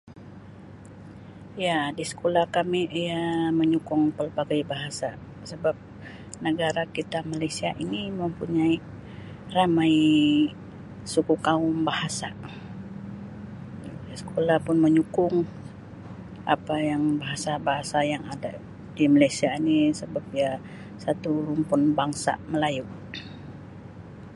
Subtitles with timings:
[1.65, 3.21] Ya di sekolah kami ia
[3.59, 5.09] menyokong pelbagai bahasa
[5.49, 5.75] sebab
[6.45, 8.77] negara kita Malaysia ini mempunyai
[9.53, 9.93] ramai
[11.11, 12.29] suku kaum bahasa
[14.21, 15.35] sekolah pun menyokong
[16.55, 18.53] apa yang bahasa-bahasa yang ada
[18.97, 20.51] di Malaysia ini sebab dia
[21.03, 22.85] satu rumpun bangsa melayu.